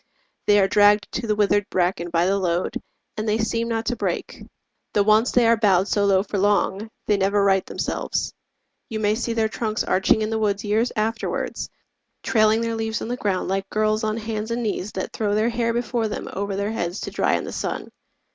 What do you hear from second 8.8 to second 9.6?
You may see their